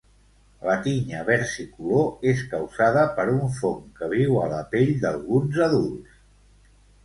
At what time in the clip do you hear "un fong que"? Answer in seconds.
3.35-4.11